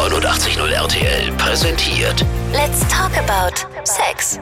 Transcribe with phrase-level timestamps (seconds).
[0.00, 3.54] 89.0 RTL präsentiert Let's talk about
[3.84, 4.40] Sex.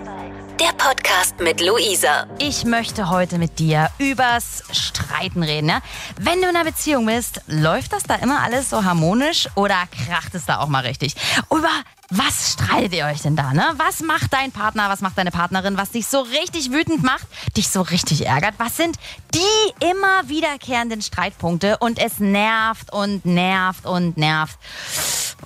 [0.60, 2.28] Der Podcast mit Luisa.
[2.38, 5.68] Ich möchte heute mit dir übers Streiten reden.
[5.68, 5.80] Ja?
[6.16, 10.32] Wenn du in einer Beziehung bist, läuft das da immer alles so harmonisch oder kracht
[10.36, 11.16] es da auch mal richtig?
[11.50, 11.70] Über
[12.10, 13.52] was streitet ihr euch denn da?
[13.52, 13.64] Ne?
[13.76, 17.68] Was macht dein Partner, was macht deine Partnerin, was dich so richtig wütend macht, dich
[17.68, 18.54] so richtig ärgert?
[18.58, 18.96] Was sind
[19.34, 21.76] die immer wiederkehrenden Streitpunkte?
[21.78, 24.58] Und es nervt und nervt und nervt.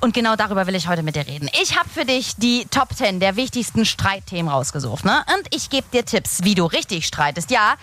[0.01, 1.51] Und genau darüber will ich heute mit dir reden.
[1.61, 5.05] Ich habe für dich die Top 10 der wichtigsten Streitthemen rausgesucht.
[5.05, 5.25] Ne?
[5.37, 7.51] Und ich gebe dir Tipps, wie du richtig streitest.
[7.51, 7.75] Ja,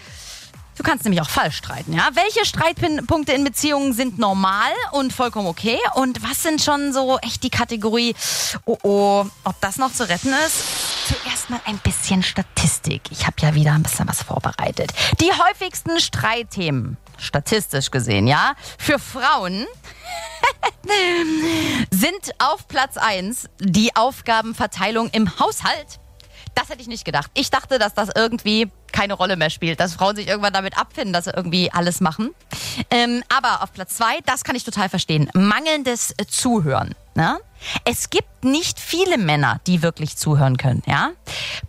[0.80, 2.08] Du kannst nämlich auch falsch streiten, ja?
[2.14, 5.78] Welche Streitpunkte in Beziehungen sind normal und vollkommen okay?
[5.96, 8.16] Und was sind schon so echt die Kategorie,
[8.64, 10.64] oh oh, ob das noch zu retten ist?
[11.06, 13.02] Zuerst mal ein bisschen Statistik.
[13.12, 14.94] Ich habe ja wieder ein bisschen was vorbereitet.
[15.20, 19.68] Die häufigsten Streitthemen, statistisch gesehen, ja, für Frauen
[21.92, 26.00] sind auf Platz 1 die Aufgabenverteilung im Haushalt.
[26.56, 27.32] Das hätte ich nicht gedacht.
[27.34, 31.14] Ich dachte, dass das irgendwie keine Rolle mehr spielt, dass Frauen sich irgendwann damit abfinden,
[31.14, 32.32] dass sie irgendwie alles machen.
[32.90, 36.96] Ähm, aber auf Platz 2, das kann ich total verstehen, mangelndes Zuhören.
[37.16, 37.40] Ne?
[37.86, 40.84] Es gibt nicht viele Männer, die wirklich zuhören können.
[40.86, 41.12] Ja?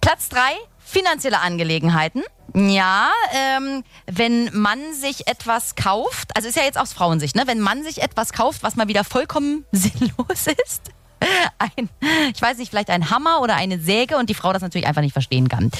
[0.01, 0.41] Platz 3,
[0.85, 2.23] finanzielle Angelegenheiten.
[2.55, 7.45] Ja, ähm, wenn man sich etwas kauft, also ist ja jetzt aus Frauensicht, ne?
[7.47, 10.91] wenn man sich etwas kauft, was mal wieder vollkommen sinnlos ist,
[11.59, 11.89] ein,
[12.35, 15.03] ich weiß nicht, vielleicht ein Hammer oder eine Säge und die Frau das natürlich einfach
[15.03, 15.71] nicht verstehen kann.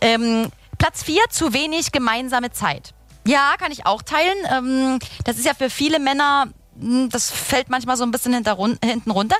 [0.00, 0.48] Ähm,
[0.78, 2.94] Platz 4, zu wenig gemeinsame Zeit.
[3.26, 4.36] Ja, kann ich auch teilen.
[4.50, 6.48] Ähm, das ist ja für viele Männer
[6.78, 9.36] hm, das fällt manchmal so ein bisschen hinten runter.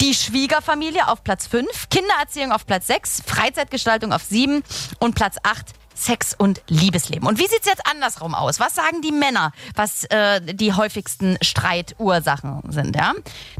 [0.00, 4.62] Die Schwiegerfamilie auf Platz 5, Kindererziehung auf Platz 6, Freizeitgestaltung auf 7
[5.00, 7.26] und Platz 8 Sex und Liebesleben.
[7.26, 8.60] Und wie sieht's jetzt andersrum aus?
[8.60, 12.94] Was sagen die Männer, was äh, die häufigsten Streitursachen sind?
[12.94, 13.14] Ja?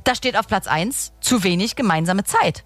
[0.04, 2.64] Da steht auf Platz 1 zu wenig gemeinsame Zeit.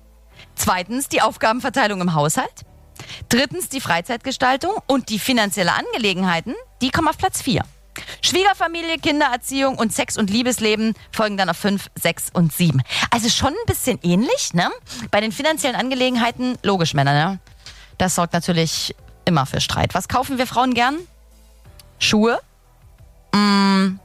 [0.55, 2.65] Zweitens die Aufgabenverteilung im Haushalt.
[3.29, 7.65] Drittens die Freizeitgestaltung und die finanzielle Angelegenheiten, die kommen auf Platz 4.
[8.23, 12.83] Schwiegerfamilie, Kindererziehung und Sex- und Liebesleben folgen dann auf 5, 6 und 7.
[13.11, 14.71] Also schon ein bisschen ähnlich, ne?
[15.11, 17.41] Bei den finanziellen Angelegenheiten, logisch, Männer, ne?
[17.99, 18.95] Das sorgt natürlich
[19.25, 19.95] immer für Streit.
[19.95, 20.97] Was kaufen wir Frauen gern?
[21.99, 22.41] Schuhe?
[23.35, 23.99] Mm.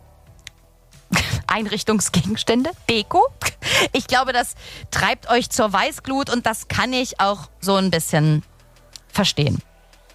[1.47, 2.71] Einrichtungsgegenstände?
[2.89, 3.25] Deko?
[3.93, 4.55] Ich glaube, das
[4.91, 8.43] treibt euch zur Weißglut und das kann ich auch so ein bisschen
[9.07, 9.61] verstehen.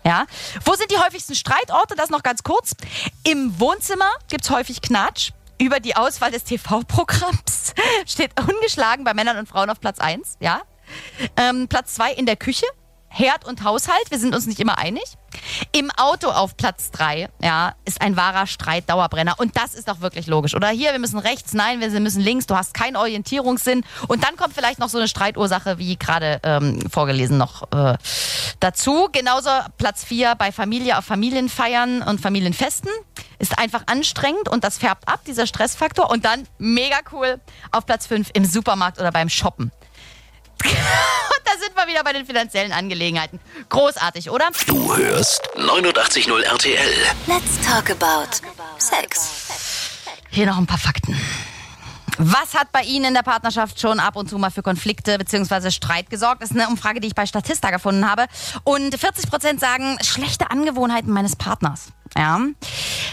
[0.04, 0.26] Ja.
[0.64, 1.94] Wo sind die häufigsten Streitorte?
[1.94, 2.72] Das noch ganz kurz.
[3.24, 5.32] Im Wohnzimmer gibt es häufig Knatsch.
[5.58, 7.74] Über die Auswahl des TV-Programms
[8.06, 10.38] steht ungeschlagen bei Männern und Frauen auf Platz 1.
[10.40, 10.62] Ja.
[11.36, 12.64] Ähm, Platz 2 in der Küche.
[13.12, 15.02] Herd und Haushalt, wir sind uns nicht immer einig.
[15.72, 19.34] Im Auto auf Platz 3, ja, ist ein wahrer Streit Dauerbrenner.
[19.38, 20.54] Und das ist doch wirklich logisch.
[20.54, 23.84] Oder hier, wir müssen rechts, nein, wir müssen links, du hast keinen Orientierungssinn.
[24.06, 27.98] Und dann kommt vielleicht noch so eine Streitursache, wie gerade ähm, vorgelesen, noch äh,
[28.60, 29.08] dazu.
[29.10, 32.90] Genauso Platz 4 bei Familie auf Familienfeiern und Familienfesten.
[33.40, 36.10] Ist einfach anstrengend und das färbt ab, dieser Stressfaktor.
[36.10, 37.40] Und dann mega cool
[37.72, 39.72] auf Platz 5 im Supermarkt oder beim Shoppen.
[41.60, 43.38] Sind wir wieder bei den finanziellen Angelegenheiten.
[43.68, 44.48] Großartig, oder?
[44.66, 46.92] Du hörst 89.0 RTL.
[47.26, 48.30] Let's talk about
[48.78, 49.48] Sex.
[50.30, 51.16] Hier noch ein paar Fakten.
[52.18, 55.70] Was hat bei Ihnen in der Partnerschaft schon ab und zu mal für Konflikte bzw.
[55.70, 56.42] Streit gesorgt?
[56.42, 58.26] Das ist eine Umfrage, die ich bei Statista gefunden habe.
[58.64, 61.92] Und 40 Prozent sagen schlechte Angewohnheiten meines Partners.
[62.16, 62.40] Ja.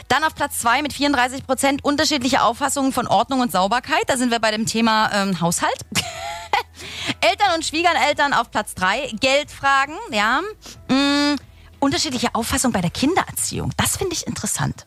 [0.08, 4.04] Dann auf Platz zwei mit 34 Prozent unterschiedliche Auffassungen von Ordnung und Sauberkeit.
[4.08, 5.78] Da sind wir bei dem Thema ähm, Haushalt.
[7.22, 9.12] Eltern und Schwiegereltern auf Platz 3.
[9.20, 10.42] Geldfragen, ja.
[10.90, 11.36] Mm,
[11.80, 13.72] unterschiedliche Auffassung bei der Kindererziehung.
[13.78, 14.86] Das finde ich interessant.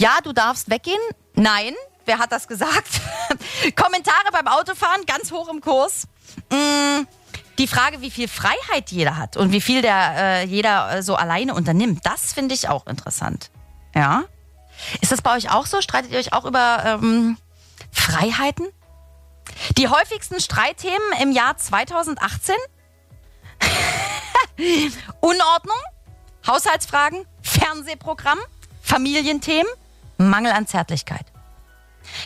[0.00, 1.00] Ja, du darfst weggehen.
[1.34, 1.74] Nein,
[2.10, 3.00] wer hat das gesagt?
[3.76, 6.08] Kommentare beim Autofahren ganz hoch im Kurs.
[6.50, 7.06] Mm,
[7.56, 11.14] die Frage, wie viel Freiheit jeder hat und wie viel der äh, jeder äh, so
[11.14, 13.50] alleine unternimmt, das finde ich auch interessant.
[13.94, 14.24] Ja.
[15.00, 15.80] Ist das bei euch auch so?
[15.80, 17.36] Streitet ihr euch auch über ähm,
[17.92, 18.66] Freiheiten?
[19.78, 22.56] Die häufigsten Streitthemen im Jahr 2018?
[25.20, 25.76] Unordnung,
[26.44, 28.38] Haushaltsfragen, Fernsehprogramm,
[28.82, 29.70] Familienthemen,
[30.18, 31.26] Mangel an Zärtlichkeit.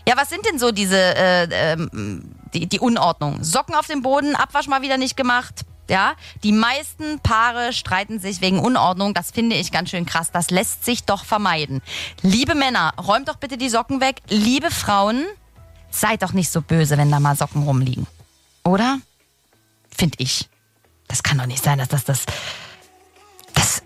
[0.09, 1.77] Ja, was sind denn so diese äh, äh,
[2.53, 3.43] die, die Unordnung?
[3.43, 5.65] Socken auf dem Boden, Abwasch mal wieder nicht gemacht.
[5.91, 9.13] Ja, die meisten Paare streiten sich wegen Unordnung.
[9.13, 10.31] Das finde ich ganz schön krass.
[10.33, 11.83] Das lässt sich doch vermeiden.
[12.23, 14.23] Liebe Männer, räumt doch bitte die Socken weg.
[14.29, 15.27] Liebe Frauen,
[15.95, 18.09] Seid doch nicht so böse, wenn da mal Socken rumliegen.
[18.65, 18.99] Oder?
[19.97, 20.49] Find ich.
[21.07, 22.25] Das kann doch nicht sein, dass das das,
[23.55, 23.83] das,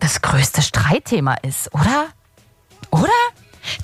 [0.00, 2.08] das größte Streitthema ist, oder?
[2.90, 3.12] Oder?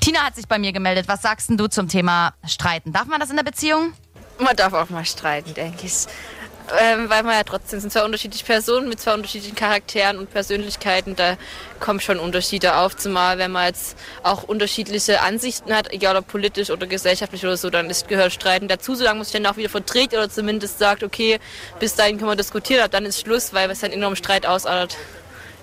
[0.00, 1.08] Tina hat sich bei mir gemeldet.
[1.08, 2.92] Was sagst denn du zum Thema Streiten?
[2.92, 3.92] Darf man das in der Beziehung?
[4.40, 6.06] man darf auch mal streiten, denke ich.
[6.81, 11.16] Ähm, weil man ja trotzdem sind zwei unterschiedliche Personen mit zwei unterschiedlichen Charakteren und Persönlichkeiten.
[11.16, 11.37] Da
[11.81, 16.70] kommen schon Unterschiede auf, zumal wenn man jetzt auch unterschiedliche Ansichten hat, egal ob politisch
[16.70, 19.69] oder gesellschaftlich oder so, dann ist, gehört Streiten dazu, solange man sich dann auch wieder
[19.69, 21.40] verträgt oder zumindest sagt, okay,
[21.81, 24.96] bis dahin können wir diskutieren, dann ist Schluss, weil es dann enorm Streit ausartet.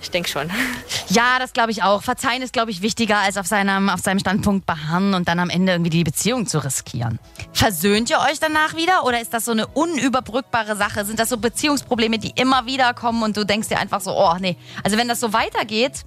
[0.02, 0.50] Ich denke schon.
[1.10, 2.04] Ja, das glaube ich auch.
[2.04, 5.50] Verzeihen ist, glaube ich, wichtiger, als auf seinem, auf seinem Standpunkt beharren und dann am
[5.50, 7.18] Ende irgendwie die Beziehung zu riskieren.
[7.54, 11.06] Versöhnt ihr euch danach wieder oder ist das so eine unüberbrückbare Sache?
[11.06, 14.36] Sind das so Beziehungsprobleme, die immer wieder kommen und du denkst dir einfach so, oh
[14.40, 14.58] nee.
[14.84, 16.04] Also wenn das so weitergeht,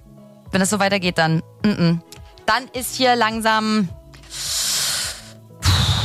[0.51, 1.99] wenn das so weitergeht, dann, mm -mm.
[2.45, 3.89] dann ist hier langsam,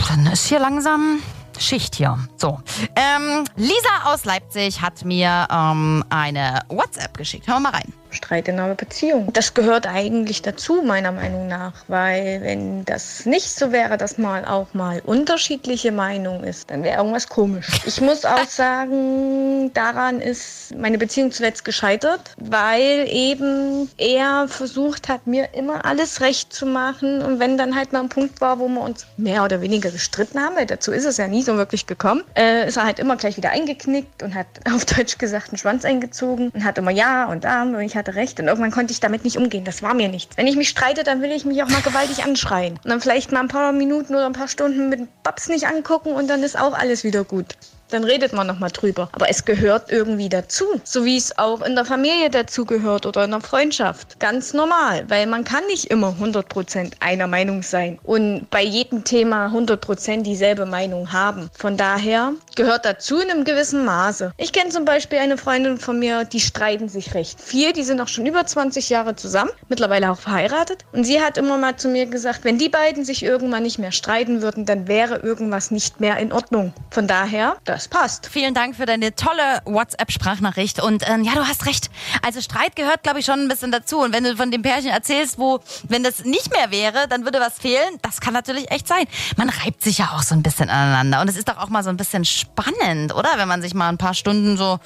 [0.08, 1.20] dann ist hier langsam
[1.58, 2.18] Schicht hier.
[2.36, 2.60] So.
[2.94, 7.46] Ähm, Lisa aus Leipzig hat mir ähm, eine WhatsApp geschickt.
[7.46, 7.92] Wir mal rein.
[8.16, 9.32] Streit in einer Beziehung.
[9.32, 14.44] Das gehört eigentlich dazu, meiner Meinung nach, weil wenn das nicht so wäre, dass mal
[14.44, 17.68] auch mal unterschiedliche Meinung ist, dann wäre irgendwas komisch.
[17.86, 25.26] Ich muss auch sagen, daran ist meine Beziehung zuletzt gescheitert, weil eben er versucht hat,
[25.26, 28.68] mir immer alles recht zu machen und wenn dann halt mal ein Punkt war, wo
[28.68, 31.86] wir uns mehr oder weniger gestritten haben, weil dazu ist es ja nie so wirklich
[31.86, 35.58] gekommen, äh, ist er halt immer gleich wieder eingeknickt und hat auf Deutsch gesagt einen
[35.58, 38.92] Schwanz eingezogen und hat immer ja und da und ich hatte recht und irgendwann konnte
[38.92, 39.64] ich damit nicht umgehen.
[39.64, 40.36] Das war mir nichts.
[40.36, 42.74] Wenn ich mich streite, dann will ich mich auch mal gewaltig anschreien.
[42.82, 46.12] Und dann vielleicht mal ein paar Minuten oder ein paar Stunden mit Babs nicht angucken
[46.12, 47.56] und dann ist auch alles wieder gut
[47.90, 49.08] dann redet man nochmal drüber.
[49.12, 53.24] Aber es gehört irgendwie dazu, so wie es auch in der Familie dazu gehört oder
[53.24, 54.18] in der Freundschaft.
[54.20, 59.46] Ganz normal, weil man kann nicht immer 100% einer Meinung sein und bei jedem Thema
[59.48, 61.50] 100% dieselbe Meinung haben.
[61.56, 64.32] Von daher gehört dazu in einem gewissen Maße.
[64.36, 67.72] Ich kenne zum Beispiel eine Freundin von mir, die streiten sich recht viel.
[67.72, 70.84] Die sind auch schon über 20 Jahre zusammen, mittlerweile auch verheiratet.
[70.92, 73.92] Und sie hat immer mal zu mir gesagt, wenn die beiden sich irgendwann nicht mehr
[73.92, 76.72] streiten würden, dann wäre irgendwas nicht mehr in Ordnung.
[76.90, 78.28] Von daher, das passt.
[78.32, 80.82] Vielen Dank für deine tolle WhatsApp-Sprachnachricht.
[80.82, 81.90] Und ähm, ja, du hast recht.
[82.22, 83.98] Also Streit gehört, glaube ich, schon ein bisschen dazu.
[83.98, 87.38] Und wenn du von dem Pärchen erzählst, wo, wenn das nicht mehr wäre, dann würde
[87.38, 89.04] was fehlen, das kann natürlich echt sein.
[89.36, 91.20] Man reibt sich ja auch so ein bisschen aneinander.
[91.20, 93.28] Und es ist doch auch mal so ein bisschen spannend, oder?
[93.36, 94.80] Wenn man sich mal ein paar Stunden so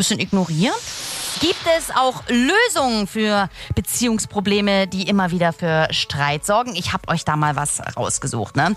[0.00, 0.74] bisschen ignoriert.
[1.40, 6.74] Gibt es auch Lösungen für Beziehungsprobleme, die immer wieder für Streit sorgen?
[6.74, 8.56] Ich habe euch da mal was rausgesucht.
[8.56, 8.74] Ne?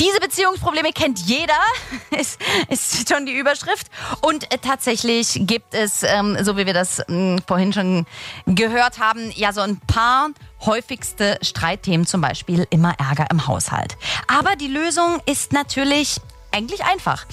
[0.00, 1.58] Diese Beziehungsprobleme kennt jeder,
[2.10, 3.86] ist, ist schon die Überschrift.
[4.20, 8.06] Und äh, tatsächlich gibt es, ähm, so wie wir das äh, vorhin schon
[8.46, 10.30] gehört haben, ja so ein paar
[10.66, 13.96] häufigste Streitthemen, zum Beispiel immer Ärger im Haushalt.
[14.28, 16.20] Aber die Lösung ist natürlich
[16.52, 17.26] eigentlich einfach.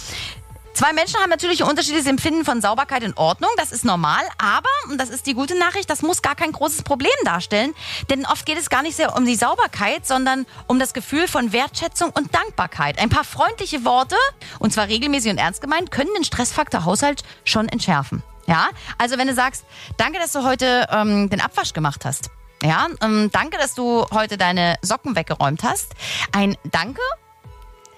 [0.73, 3.49] Zwei Menschen haben natürlich ein unterschiedliches Empfinden von Sauberkeit in Ordnung.
[3.57, 4.23] Das ist normal.
[4.37, 7.73] Aber, und das ist die gute Nachricht, das muss gar kein großes Problem darstellen.
[8.09, 11.51] Denn oft geht es gar nicht sehr um die Sauberkeit, sondern um das Gefühl von
[11.51, 12.99] Wertschätzung und Dankbarkeit.
[12.99, 14.15] Ein paar freundliche Worte,
[14.59, 18.23] und zwar regelmäßig und ernst gemeint, können den Stressfaktor Haushalt schon entschärfen.
[18.47, 19.65] Ja, also wenn du sagst,
[19.97, 22.29] danke, dass du heute ähm, den Abwasch gemacht hast.
[22.63, 25.93] Ja, ähm, danke, dass du heute deine Socken weggeräumt hast.
[26.31, 27.01] Ein Danke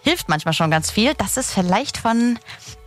[0.04, 2.38] hilft manchmal schon ganz viel, dass es vielleicht von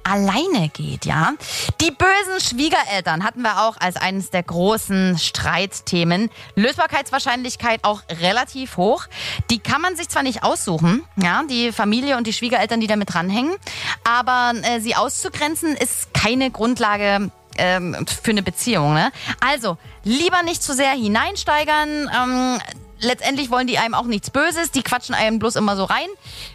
[0.06, 1.32] alleine geht, ja.
[1.80, 6.30] Die bösen Schwiegereltern hatten wir auch als eines der großen Streitthemen.
[6.54, 9.06] Lösbarkeitswahrscheinlichkeit auch relativ hoch.
[9.50, 13.12] Die kann man sich zwar nicht aussuchen, ja, die Familie und die Schwiegereltern, die damit
[13.12, 13.56] dranhängen,
[14.04, 18.94] aber äh, sie auszugrenzen ist keine Grundlage ähm, für eine Beziehung.
[18.94, 19.10] Ne?
[19.40, 22.10] Also lieber nicht zu sehr hineinsteigern.
[22.14, 22.60] Ähm,
[23.00, 26.08] letztendlich wollen die einem auch nichts Böses, die quatschen einem bloß immer so rein.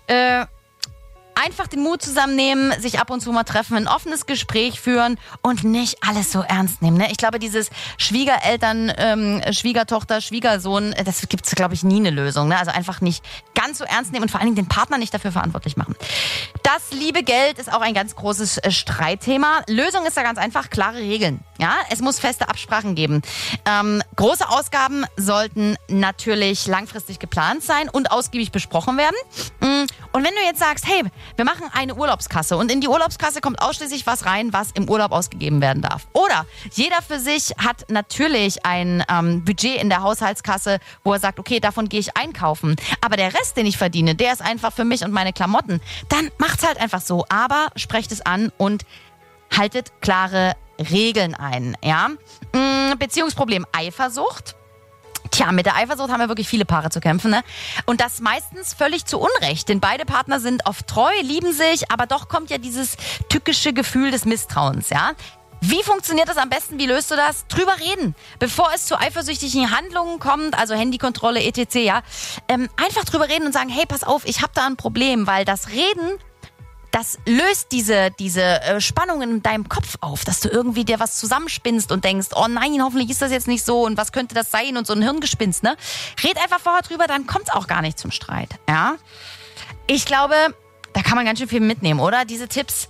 [0.08, 0.46] Äh,
[1.44, 5.64] einfach den Mut zusammennehmen, sich ab und zu mal treffen, ein offenes Gespräch führen und
[5.64, 6.98] nicht alles so ernst nehmen.
[6.98, 7.12] Ne?
[7.12, 12.48] Ich glaube, dieses Schwiegereltern, ähm, Schwiegertochter, Schwiegersohn, das gibt es, glaube ich, nie eine Lösung.
[12.48, 12.58] Ne?
[12.58, 13.24] Also einfach nicht
[13.56, 15.96] ganz so ernst nehmen und vor allen Dingen den Partner nicht dafür verantwortlich machen.
[16.64, 19.62] Das liebe Geld ist auch ein ganz großes äh, Streitthema.
[19.68, 21.40] Lösung ist da ganz einfach, klare Regeln.
[21.60, 23.22] Ja, es muss feste Absprachen geben.
[23.66, 29.16] Ähm, große Ausgaben sollten natürlich langfristig geplant sein und ausgiebig besprochen werden.
[29.60, 31.04] Mm, und wenn du jetzt sagst, hey,
[31.36, 35.12] wir machen eine Urlaubskasse und in die Urlaubskasse kommt ausschließlich was rein, was im Urlaub
[35.12, 36.08] ausgegeben werden darf.
[36.14, 41.40] Oder jeder für sich hat natürlich ein ähm, Budget in der Haushaltskasse, wo er sagt,
[41.40, 42.76] okay, davon gehe ich einkaufen.
[43.02, 45.82] Aber der Rest, den ich verdiene, der ist einfach für mich und meine Klamotten.
[46.10, 47.26] Dann macht's halt einfach so.
[47.30, 48.84] Aber sprecht es an und
[49.56, 51.78] haltet klare Regeln ein.
[51.84, 52.10] Ja?
[52.54, 54.56] Mm, Beziehungsproblem Eifersucht.
[55.32, 57.32] Tja, mit der Eifersucht haben wir wirklich viele Paare zu kämpfen.
[57.32, 57.42] Ne?
[57.86, 62.06] Und das meistens völlig zu Unrecht, denn beide Partner sind oft treu, lieben sich, aber
[62.06, 62.98] doch kommt ja dieses
[63.30, 64.90] tückische Gefühl des Misstrauens.
[64.90, 65.12] Ja?
[65.62, 66.80] Wie funktioniert das am besten?
[66.80, 67.46] Wie löst du das?
[67.48, 71.76] Drüber reden, bevor es zu eifersüchtigen Handlungen kommt, also Handykontrolle, etc.
[71.76, 72.02] Ja,
[72.48, 75.46] ähm, einfach drüber reden und sagen, hey, pass auf, ich habe da ein Problem, weil
[75.46, 76.18] das Reden
[76.92, 81.18] das löst diese, diese äh, Spannung in deinem Kopf auf, dass du irgendwie dir was
[81.18, 84.52] zusammenspinnst und denkst, oh nein, hoffentlich ist das jetzt nicht so und was könnte das
[84.52, 85.78] sein und so ein Hirngespinst, ne?
[86.24, 88.96] Red einfach vorher drüber, dann kommt es auch gar nicht zum Streit, ja?
[89.88, 90.36] Ich glaube,
[90.94, 92.26] da kann man ganz schön viel mitnehmen, oder?
[92.26, 92.90] Diese Tipps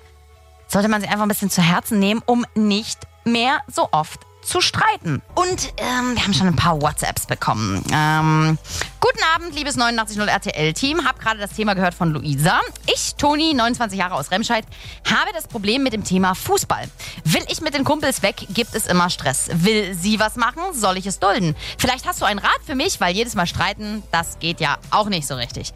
[0.68, 4.62] sollte man sich einfach ein bisschen zu Herzen nehmen, um nicht mehr so oft zu
[4.62, 5.22] streiten.
[5.36, 7.84] Und ähm, wir haben schon ein paar WhatsApps bekommen.
[7.94, 8.58] Ähm,
[9.00, 11.06] guten Abend, liebes 890 RTL-Team.
[11.06, 12.60] Hab gerade das Thema gehört von Luisa.
[12.88, 14.66] Ich, Toni, 29 Jahre aus Remscheid,
[15.10, 16.90] habe das Problem mit dem Thema Fußball.
[17.26, 19.50] Will ich mit den Kumpels weg, gibt es immer Stress.
[19.54, 21.56] Will sie was machen, soll ich es dulden.
[21.78, 25.10] Vielleicht hast du einen Rat für mich, weil jedes Mal streiten, das geht ja auch
[25.10, 25.74] nicht so richtig.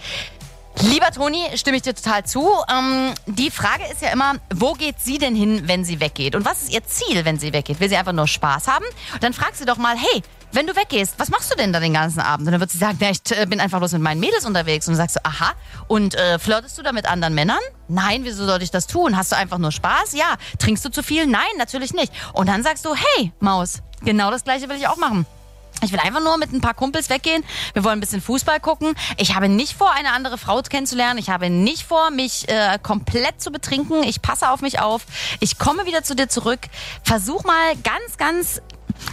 [0.82, 2.48] Lieber Toni, stimme ich dir total zu.
[2.70, 6.36] Ähm, die Frage ist ja immer, wo geht sie denn hin, wenn sie weggeht?
[6.36, 7.80] Und was ist ihr Ziel, wenn sie weggeht?
[7.80, 8.86] Will sie einfach nur Spaß haben?
[9.22, 11.94] Dann frag sie doch mal, hey, wenn du weggehst, was machst du denn da den
[11.94, 12.48] ganzen Abend?
[12.48, 14.88] Und dann wird sie sagen, na, ich äh, bin einfach bloß mit meinen Mädels unterwegs.
[14.88, 15.54] Und dann sagst du, aha,
[15.88, 17.60] und äh, flirtest du da mit anderen Männern?
[17.88, 19.16] Nein, wieso sollte ich das tun?
[19.18, 20.14] Hast du einfach nur Spaß?
[20.14, 20.36] Ja.
[20.60, 21.26] Trinkst du zu viel?
[21.26, 22.12] Nein, natürlich nicht.
[22.34, 25.26] Und dann sagst du, hey, Maus, genau das gleiche will ich auch machen.
[25.84, 27.44] Ich will einfach nur mit ein paar Kumpels weggehen.
[27.74, 28.96] Wir wollen ein bisschen Fußball gucken.
[29.18, 31.20] Ich habe nicht vor, eine andere Frau kennenzulernen.
[31.20, 34.04] Ich habe nicht vor, mich äh, komplett zu betrinken.
[34.04, 35.06] Ich passe auf mich auf.
[35.42, 36.62] Ich komme wieder zu dir zurück.
[37.04, 38.62] Versuch mal ganz, ganz,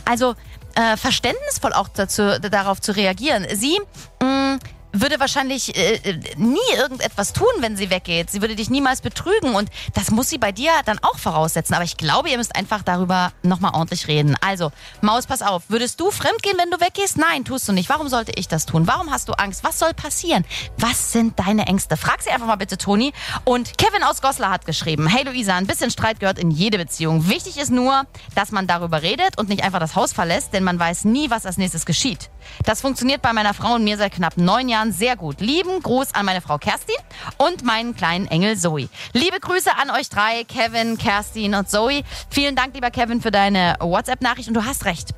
[0.04, 0.35] also
[0.75, 3.47] äh, verständnisvoll auch dazu, darauf zu reagieren.
[3.52, 3.78] Sie
[4.23, 4.59] mh, mm,
[4.92, 8.30] würde wahrscheinlich äh, nie irgendetwas tun, wenn sie weggeht.
[8.30, 11.75] Sie würde dich niemals betrügen und das muss sie bei dir dann auch voraussetzen.
[11.75, 14.37] Aber ich glaube, ihr müsst einfach darüber nochmal ordentlich reden.
[14.40, 14.70] Also,
[15.00, 15.64] Maus, pass auf.
[15.68, 17.16] Würdest du fremdgehen, wenn du weggehst?
[17.16, 17.88] Nein, tust du nicht.
[17.88, 18.87] Warum sollte ich das tun?
[18.87, 19.64] Warum hast du Angst?
[19.64, 20.44] Was soll passieren?
[20.78, 21.96] Was sind deine Ängste?
[21.96, 23.12] Frag sie einfach mal bitte, Toni.
[23.44, 27.28] Und Kevin aus Goslar hat geschrieben, hey Luisa, ein bisschen Streit gehört in jede Beziehung.
[27.28, 30.78] Wichtig ist nur, dass man darüber redet und nicht einfach das Haus verlässt, denn man
[30.78, 32.30] weiß nie, was als nächstes geschieht.
[32.64, 35.40] Das funktioniert bei meiner Frau und mir seit knapp neun Jahren sehr gut.
[35.40, 36.96] Lieben Gruß an meine Frau Kerstin
[37.36, 38.88] und meinen kleinen Engel Zoe.
[39.12, 42.02] Liebe Grüße an euch drei, Kevin, Kerstin und Zoe.
[42.30, 45.10] Vielen Dank, lieber Kevin, für deine WhatsApp-Nachricht und du hast recht.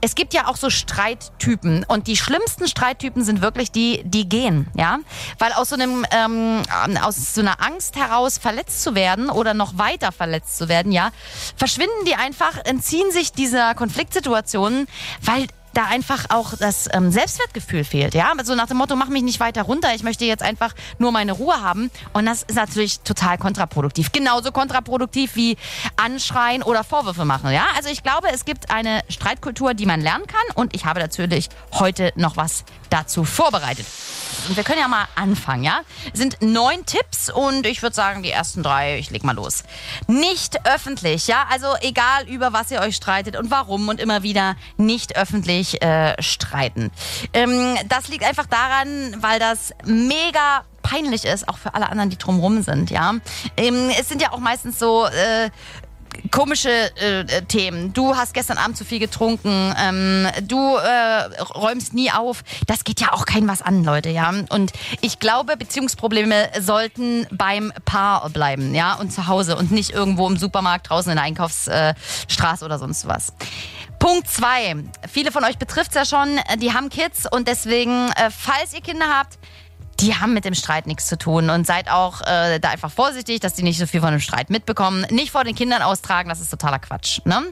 [0.00, 4.68] Es gibt ja auch so Streittypen und die schlimmsten Streittypen sind wirklich die, die gehen,
[4.74, 4.98] ja,
[5.38, 6.62] weil aus so einem ähm,
[7.02, 11.10] aus so einer Angst heraus verletzt zu werden oder noch weiter verletzt zu werden, ja,
[11.56, 14.86] verschwinden die einfach, entziehen sich dieser Konfliktsituationen,
[15.22, 15.46] weil
[15.78, 18.12] da einfach auch das ähm, Selbstwertgefühl fehlt.
[18.14, 20.74] Ja, so also nach dem Motto, mach mich nicht weiter runter, ich möchte jetzt einfach
[20.98, 21.90] nur meine Ruhe haben.
[22.12, 24.10] Und das ist natürlich total kontraproduktiv.
[24.10, 25.56] Genauso kontraproduktiv wie
[25.96, 27.52] anschreien oder Vorwürfe machen.
[27.52, 30.56] Ja, also ich glaube, es gibt eine Streitkultur, die man lernen kann.
[30.56, 33.86] Und ich habe natürlich heute noch was dazu vorbereitet.
[34.48, 35.80] Und wir können ja mal anfangen, ja?
[36.12, 39.62] Es sind neun Tipps und ich würde sagen, die ersten drei, ich leg mal los.
[40.06, 41.46] Nicht öffentlich, ja?
[41.50, 46.20] Also egal, über was ihr euch streitet und warum und immer wieder nicht öffentlich äh,
[46.22, 46.90] streiten.
[47.34, 52.16] Ähm, das liegt einfach daran, weil das mega peinlich ist, auch für alle anderen, die
[52.16, 53.14] drumrum sind, ja.
[53.58, 55.50] Ähm, es sind ja auch meistens so äh,
[56.30, 57.92] komische äh, äh, Themen.
[57.92, 59.74] Du hast gestern Abend zu viel getrunken.
[59.78, 62.42] Ähm, du äh, räumst nie auf.
[62.66, 64.32] Das geht ja auch kein was an, Leute, ja.
[64.48, 70.26] Und ich glaube, Beziehungsprobleme sollten beim Paar bleiben, ja, und zu Hause und nicht irgendwo
[70.28, 73.32] im Supermarkt draußen in der Einkaufsstraße oder sonst was.
[73.98, 74.76] Punkt zwei.
[75.10, 76.38] Viele von euch betrifft es ja schon.
[76.58, 79.38] Die haben Kids und deswegen, äh, falls ihr Kinder habt,
[80.00, 83.40] die haben mit dem Streit nichts zu tun und seid auch äh, da einfach vorsichtig,
[83.40, 85.06] dass die nicht so viel von dem Streit mitbekommen.
[85.10, 87.20] Nicht vor den Kindern austragen, das ist totaler Quatsch.
[87.24, 87.42] Ne?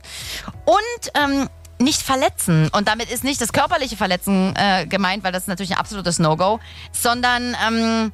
[0.64, 1.48] Und ähm,
[1.78, 2.68] nicht verletzen.
[2.68, 6.18] Und damit ist nicht das körperliche Verletzen äh, gemeint, weil das ist natürlich ein absolutes
[6.18, 6.60] No-Go,
[6.92, 8.12] sondern ähm,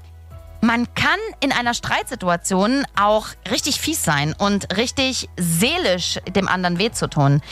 [0.61, 6.91] man kann in einer Streitsituation auch richtig fies sein und richtig seelisch dem anderen weh
[6.91, 7.43] zu tun.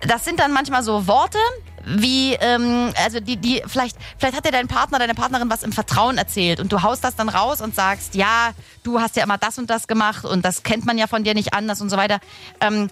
[0.00, 1.38] Das sind dann manchmal so Worte,
[1.84, 5.72] wie, ähm, also die, die, vielleicht, vielleicht hat dir dein Partner, deine Partnerin was im
[5.72, 9.38] Vertrauen erzählt und du haust das dann raus und sagst, ja, du hast ja immer
[9.38, 11.96] das und das gemacht und das kennt man ja von dir nicht anders und so
[11.96, 12.18] weiter.
[12.60, 12.90] Ähm,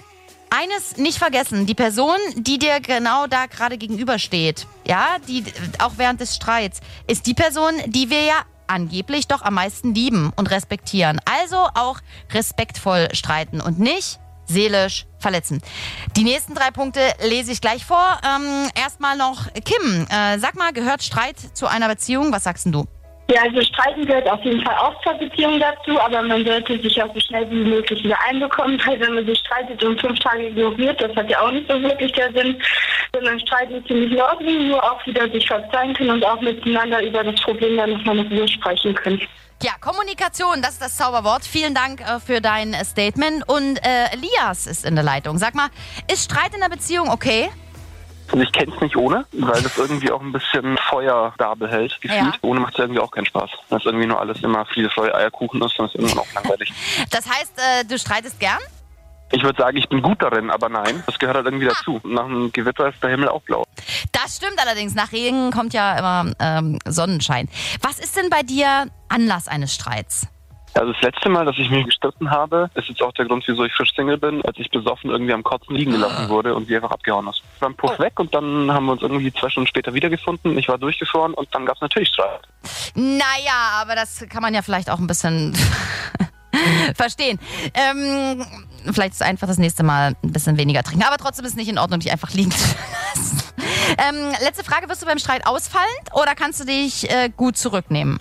[0.51, 5.45] eines nicht vergessen, die Person, die dir genau da gerade gegenübersteht, ja, die
[5.79, 8.35] auch während des Streits, ist die Person, die wir ja
[8.67, 11.21] angeblich doch am meisten lieben und respektieren.
[11.25, 12.01] Also auch
[12.33, 14.20] respektvoll streiten und nicht
[14.51, 15.63] seelisch verletzen.
[16.17, 18.19] Die nächsten drei Punkte lese ich gleich vor.
[18.25, 20.07] Ähm, Erstmal noch Kim.
[20.11, 22.33] Äh, sag mal, gehört Streit zu einer Beziehung?
[22.33, 22.87] Was sagst du?
[23.31, 27.01] Ja, also Streiten gehört auf jeden Fall auch zur Beziehung dazu, aber man sollte sich
[27.01, 30.49] auch so schnell wie möglich wieder einbekommen, weil wenn man sich streitet und fünf Tage
[30.49, 32.61] ignoriert, das hat ja auch nicht so wirklich der Sinn,
[33.15, 37.25] sondern Streiten ziemlich in Ordnung, nur auch wieder sich verzeihen können und auch miteinander über
[37.25, 39.21] das Problem dann nochmal in Ruhe sprechen können.
[39.63, 41.45] Ja, Kommunikation, das ist das Zauberwort.
[41.45, 43.47] Vielen Dank äh, für dein äh, Statement.
[43.47, 45.37] Und äh, Elias ist in der Leitung.
[45.37, 45.69] Sag mal,
[46.11, 47.51] ist Streit in der Beziehung okay?
[48.33, 52.01] Also ich kenne es nicht ohne, weil das irgendwie auch ein bisschen Feuer da behält,
[52.01, 52.21] gefühlt.
[52.21, 52.33] Ja.
[52.43, 53.51] Ohne macht es irgendwie auch keinen Spaß.
[53.69, 56.73] Dass irgendwie nur alles immer Friede, Freude, Eierkuchen ist, dann ist irgendwann auch langweilig.
[57.11, 58.61] Das heißt, äh, du streitest gern?
[59.33, 62.01] Ich würde sagen, ich bin gut darin, aber nein, das gehört halt irgendwie dazu.
[62.05, 63.65] Nach einem Gewitter ist der Himmel auch blau.
[64.13, 64.95] Das stimmt allerdings.
[64.95, 67.49] Nach Regen kommt ja immer ähm, Sonnenschein.
[67.81, 70.27] Was ist denn bei dir Anlass eines Streits?
[70.75, 73.65] Also das letzte Mal, dass ich mich gestritten habe, ist jetzt auch der Grund, wieso
[73.65, 76.77] ich frisch Single bin, als ich besoffen irgendwie am Kotzen liegen gelassen wurde und sie
[76.77, 77.43] einfach abgehauen ist.
[77.59, 80.57] Dann Puff weg und dann haben wir uns irgendwie zwei Stunden später wiedergefunden.
[80.59, 82.43] Ich war durchgefroren und dann gab es natürlich Streit.
[82.95, 85.57] Naja, aber das kann man ja vielleicht auch ein bisschen
[86.95, 87.39] verstehen.
[87.75, 88.45] Ähm,
[88.93, 91.05] vielleicht ist einfach das nächste Mal ein bisschen weniger trinken.
[91.05, 92.75] Aber trotzdem ist es nicht in Ordnung, dich einfach liegen zu
[93.15, 93.43] lassen.
[93.99, 98.21] Ähm, letzte Frage, wirst du beim Streit ausfallend oder kannst du dich äh, gut zurücknehmen?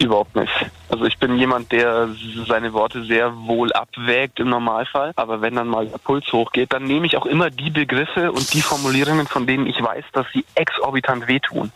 [0.00, 0.52] Überhaupt nicht.
[0.88, 2.08] Also ich bin jemand, der
[2.46, 5.12] seine Worte sehr wohl abwägt im Normalfall.
[5.16, 8.54] Aber wenn dann mal der Puls hochgeht, dann nehme ich auch immer die Begriffe und
[8.54, 11.72] die Formulierungen, von denen ich weiß, dass sie exorbitant wehtun.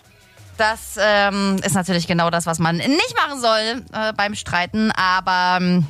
[0.56, 5.58] Das ähm, ist natürlich genau das, was man nicht machen soll äh, beim Streiten, aber
[5.60, 5.86] ähm,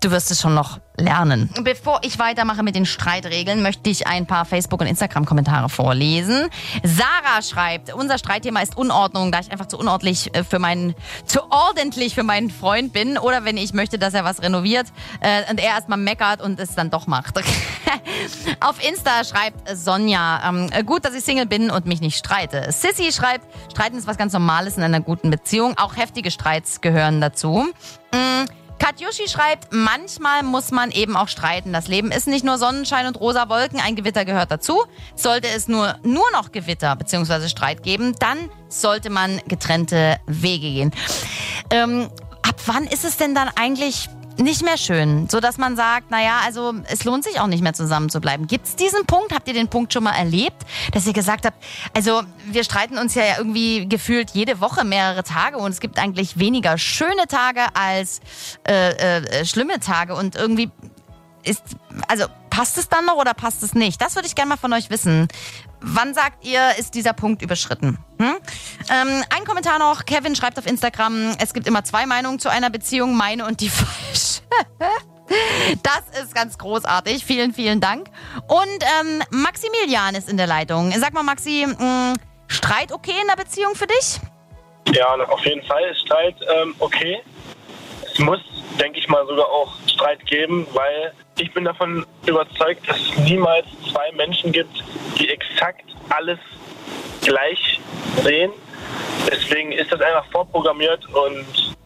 [0.00, 1.50] du wirst es schon noch lernen.
[1.62, 6.48] Bevor ich weitermache mit den Streitregeln, möchte ich ein paar Facebook- und Instagram-Kommentare vorlesen.
[6.82, 10.94] Sarah schreibt, unser Streitthema ist Unordnung, da ich einfach zu unordentlich äh, für meinen,
[11.26, 14.86] zu ordentlich für meinen Freund bin oder wenn ich möchte, dass er was renoviert
[15.20, 17.38] äh, und er erstmal meckert und es dann doch macht.
[18.60, 22.70] Auf Insta schreibt Sonja, ähm, gut, dass ich Single bin und mich nicht streite.
[22.70, 25.76] Sissy schreibt, Streiten ist was ganz Normales in einer guten Beziehung.
[25.78, 27.66] Auch heftige Streits gehören dazu.
[28.12, 28.44] Mm,
[28.78, 31.72] Katjushi schreibt, manchmal muss man eben auch streiten.
[31.72, 34.84] Das Leben ist nicht nur Sonnenschein und rosa Wolken, ein Gewitter gehört dazu.
[35.14, 37.48] Sollte es nur, nur noch Gewitter bzw.
[37.48, 40.92] Streit geben, dann sollte man getrennte Wege gehen.
[41.70, 42.10] Ähm,
[42.42, 46.40] ab wann ist es denn dann eigentlich nicht mehr schön, so dass man sagt, naja,
[46.44, 48.46] also es lohnt sich auch nicht mehr zusammen zu bleiben.
[48.46, 49.32] Gibt es diesen Punkt?
[49.34, 51.62] Habt ihr den Punkt schon mal erlebt, dass ihr gesagt habt,
[51.94, 56.38] also wir streiten uns ja irgendwie gefühlt jede Woche mehrere Tage und es gibt eigentlich
[56.38, 58.20] weniger schöne Tage als
[58.68, 60.70] äh, äh, schlimme Tage und irgendwie
[61.42, 61.62] ist,
[62.08, 64.00] also passt es dann noch oder passt es nicht?
[64.00, 65.28] Das würde ich gerne mal von euch wissen.
[65.80, 67.98] Wann sagt ihr, ist dieser Punkt überschritten?
[68.18, 68.36] Hm?
[68.90, 70.04] Ähm, ein Kommentar noch.
[70.04, 73.68] Kevin schreibt auf Instagram, es gibt immer zwei Meinungen zu einer Beziehung, meine und die
[73.70, 74.42] falsche.
[75.82, 77.24] Das ist ganz großartig.
[77.24, 78.08] Vielen, vielen Dank.
[78.46, 80.92] Und ähm, Maximilian ist in der Leitung.
[80.92, 82.14] Sag mal, Maxi, mh,
[82.46, 84.20] Streit okay in der Beziehung für dich?
[84.94, 87.20] Ja, auf jeden Fall ist Streit ähm, okay.
[88.16, 88.40] Es muss,
[88.80, 93.66] denke ich mal, sogar auch Streit geben, weil ich bin davon überzeugt, dass es niemals
[93.92, 94.82] zwei Menschen gibt,
[95.18, 96.38] die exakt alles
[97.20, 97.78] gleich
[98.22, 98.52] sehen.
[99.30, 101.76] Deswegen ist das einfach vorprogrammiert und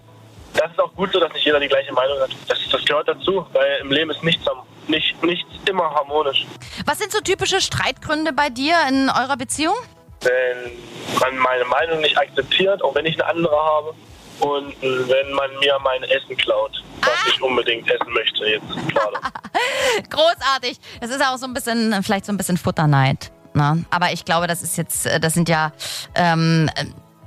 [0.55, 2.31] das ist auch gut so, dass nicht jeder die gleiche Meinung hat.
[2.47, 4.45] Das, das gehört dazu, weil im Leben ist nichts,
[4.87, 6.47] nicht, nichts immer harmonisch.
[6.87, 9.75] Was sind so typische Streitgründe bei dir in eurer Beziehung?
[10.21, 10.79] Wenn
[11.19, 13.95] man meine Meinung nicht akzeptiert, auch wenn ich eine andere habe.
[14.40, 19.16] Und wenn man mir mein Essen klaut, was ich unbedingt essen möchte jetzt gerade.
[20.11, 20.79] Großartig.
[21.00, 23.31] Das ist auch so ein bisschen, vielleicht so ein bisschen Futterneid.
[23.55, 23.85] Ne?
[23.90, 25.72] Aber ich glaube, das ist jetzt, äh, das sind ja
[26.14, 26.85] ähm, äh,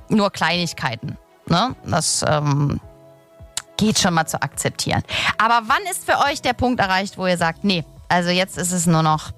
[0.08, 1.18] nur Kleinigkeiten.
[1.46, 1.76] Ne?
[1.84, 2.80] Das ähm,
[3.76, 5.02] geht schon mal zu akzeptieren.
[5.38, 8.72] Aber wann ist für euch der Punkt erreicht, wo ihr sagt, nee, also jetzt ist
[8.72, 9.32] es nur noch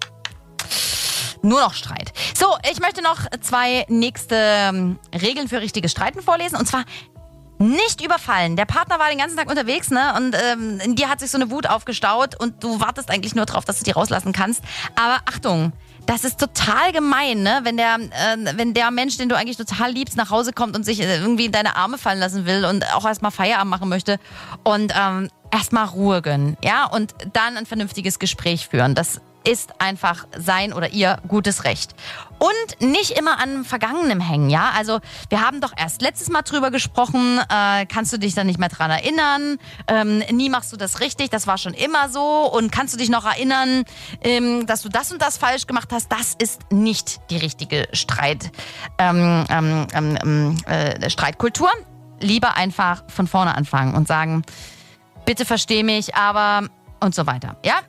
[1.42, 2.12] nur noch Streit.
[2.34, 6.56] So, ich möchte noch zwei nächste ähm, Regeln für richtiges Streiten vorlesen.
[6.56, 6.84] Und zwar
[7.58, 8.56] nicht überfallen.
[8.56, 10.14] Der Partner war den ganzen Tag unterwegs, ne?
[10.16, 13.46] Und ähm, in dir hat sich so eine Wut aufgestaut und du wartest eigentlich nur
[13.46, 14.62] drauf, dass du die rauslassen kannst.
[14.94, 15.72] Aber Achtung,
[16.06, 17.60] das ist total gemein, ne?
[17.64, 20.84] Wenn der, äh, wenn der Mensch, den du eigentlich total liebst, nach Hause kommt und
[20.84, 24.18] sich äh, irgendwie in deine Arme fallen lassen will und auch erstmal Feierabend machen möchte
[24.62, 26.84] und ähm, erstmal Ruhe gönnen, ja?
[26.86, 28.94] Und dann ein vernünftiges Gespräch führen.
[28.94, 31.94] Das ist einfach sein oder ihr gutes Recht.
[32.38, 34.72] Und nicht immer an Vergangenem hängen, ja?
[34.76, 34.98] Also
[35.30, 38.68] wir haben doch erst letztes Mal drüber gesprochen, äh, kannst du dich dann nicht mehr
[38.68, 39.56] dran erinnern?
[39.86, 42.50] Ähm, nie machst du das richtig, das war schon immer so.
[42.52, 43.84] Und kannst du dich noch erinnern,
[44.20, 46.12] ähm, dass du das und das falsch gemacht hast?
[46.12, 48.50] Das ist nicht die richtige Streit,
[48.98, 51.70] ähm, ähm, ähm, äh, Streitkultur.
[52.20, 54.42] Lieber einfach von vorne anfangen und sagen,
[55.24, 56.68] bitte versteh mich, aber
[57.00, 57.80] und so weiter, ja?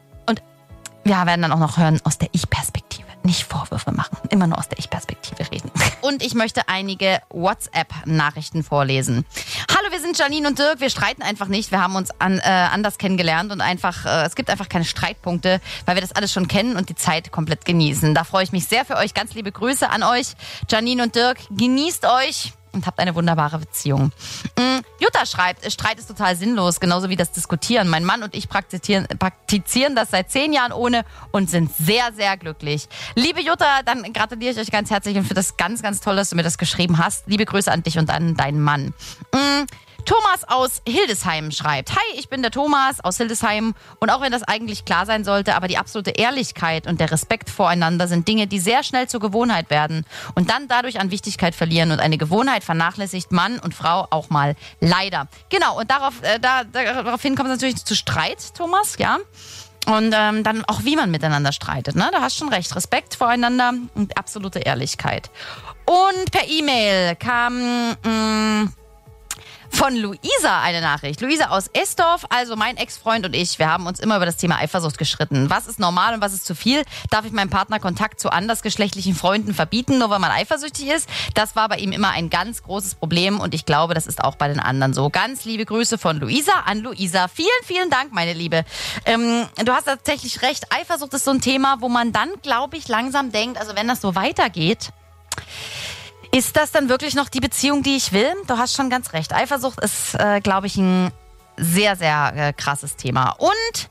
[1.07, 3.07] Wir werden dann auch noch hören aus der Ich-Perspektive.
[3.23, 5.71] Nicht Vorwürfe machen, immer nur aus der Ich-Perspektive reden.
[6.01, 9.25] Und ich möchte einige WhatsApp-Nachrichten vorlesen.
[9.73, 10.81] Hallo, wir sind Janine und Dirk.
[10.81, 11.71] Wir streiten einfach nicht.
[11.71, 15.61] Wir haben uns an, äh, anders kennengelernt und einfach, äh, es gibt einfach keine Streitpunkte,
[15.85, 18.13] weil wir das alles schon kennen und die Zeit komplett genießen.
[18.13, 19.13] Da freue ich mich sehr für euch.
[19.13, 20.35] Ganz liebe Grüße an euch,
[20.69, 21.37] Janine und Dirk.
[21.51, 24.11] Genießt euch und habt eine wunderbare Beziehung.
[24.57, 27.87] Mm, Jutta schreibt, Streit ist total sinnlos, genauso wie das Diskutieren.
[27.87, 32.37] Mein Mann und ich praktizieren, praktizieren das seit zehn Jahren ohne und sind sehr, sehr
[32.37, 32.87] glücklich.
[33.15, 36.29] Liebe Jutta, dann gratuliere ich euch ganz herzlich und finde das ganz, ganz toll, dass
[36.29, 37.27] du mir das geschrieben hast.
[37.27, 38.93] Liebe Grüße an dich und an deinen Mann.
[40.07, 44.41] Thomas aus Hildesheim schreibt, Hi, ich bin der Thomas aus Hildesheim und auch wenn das
[44.41, 48.59] eigentlich klar sein sollte, aber die absolute Ehrlichkeit und der Respekt voreinander sind Dinge, die
[48.59, 53.33] sehr schnell zur Gewohnheit werden und dann dadurch an Wichtigkeit verlieren und eine Gewohnheit vernachlässigt
[53.33, 55.27] Mann und Frau auch mal leider.
[55.49, 59.17] Genau, und darauf, äh, da, daraufhin kommt es natürlich zu Streit, Thomas, ja.
[59.87, 61.95] Und ähm, dann auch, wie man miteinander streitet.
[61.95, 62.09] Ne?
[62.11, 62.75] Da hast schon recht.
[62.75, 65.29] Respekt voreinander und absolute Ehrlichkeit.
[65.85, 68.73] Und per E-Mail kam mh, mm,
[69.77, 71.21] von Luisa eine Nachricht.
[71.21, 74.57] Luisa aus Esdorf, also mein Ex-Freund und ich, wir haben uns immer über das Thema
[74.57, 75.51] Eifersucht geschritten.
[75.51, 76.81] Was ist normal und was ist zu viel?
[77.11, 81.07] Darf ich meinem Partner Kontakt zu andersgeschlechtlichen Freunden verbieten, nur weil man eifersüchtig ist?
[81.35, 84.33] Das war bei ihm immer ein ganz großes Problem und ich glaube, das ist auch
[84.33, 85.11] bei den anderen so.
[85.11, 87.27] Ganz liebe Grüße von Luisa an Luisa.
[87.27, 88.65] Vielen, vielen Dank, meine Liebe.
[89.05, 90.73] Ähm, du hast tatsächlich recht.
[90.73, 94.01] Eifersucht ist so ein Thema, wo man dann, glaube ich, langsam denkt, also wenn das
[94.01, 94.91] so weitergeht,
[96.31, 98.31] ist das dann wirklich noch die Beziehung, die ich will?
[98.47, 99.33] Du hast schon ganz recht.
[99.33, 101.11] Eifersucht ist, äh, glaube ich, ein
[101.57, 103.31] sehr, sehr äh, krasses Thema.
[103.37, 103.89] Und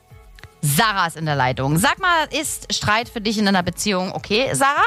[0.63, 1.79] Sarah ist in der Leitung.
[1.79, 4.87] Sag mal, ist Streit für dich in einer Beziehung okay, Sarah?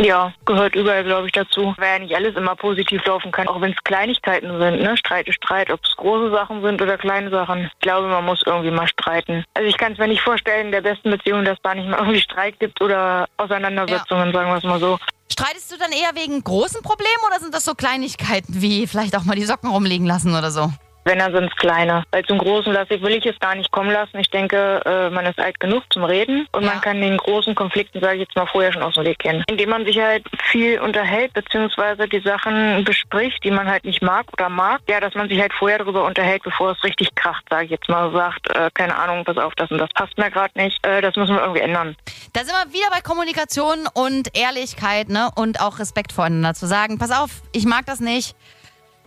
[0.00, 1.74] Ja, gehört überall, glaube ich, dazu.
[1.76, 4.82] Weil ja nicht alles immer positiv laufen kann, auch wenn es Kleinigkeiten sind.
[4.82, 4.96] Ne?
[4.96, 7.70] Streit ist Streit, ob es große Sachen sind oder kleine Sachen.
[7.72, 9.44] Ich glaube, man muss irgendwie mal streiten.
[9.54, 11.98] Also ich kann es mir nicht vorstellen, in der besten Beziehung, dass da nicht mal
[11.98, 14.32] irgendwie Streit gibt oder Auseinandersetzungen, ja.
[14.32, 14.98] sagen wir es mal so.
[15.32, 19.24] Streitest du dann eher wegen großen Problemen oder sind das so Kleinigkeiten wie vielleicht auch
[19.24, 20.70] mal die Socken rumliegen lassen oder so?
[21.04, 22.04] Wenn, dann sind es kleine.
[22.10, 24.18] Weil zum Großen lasse ich, will ich es gar nicht kommen lassen.
[24.18, 26.70] Ich denke, äh, man ist alt genug zum Reden und ja.
[26.70, 29.44] man kann den großen Konflikten, sage ich jetzt mal, vorher schon aus dem Weg gehen.
[29.48, 34.26] Indem man sich halt viel unterhält, beziehungsweise die Sachen bespricht, die man halt nicht mag
[34.32, 34.80] oder mag.
[34.88, 37.88] Ja, dass man sich halt vorher darüber unterhält, bevor es richtig kracht, sage ich jetzt
[37.88, 40.84] mal, sagt, äh, keine Ahnung, pass auf, das und das passt mir gerade nicht.
[40.86, 41.96] Äh, das müssen wir irgendwie ändern.
[42.32, 45.28] Da sind wir wieder bei Kommunikation und Ehrlichkeit, ne?
[45.36, 48.34] Und auch Respekt voreinander zu sagen, pass auf, ich mag das nicht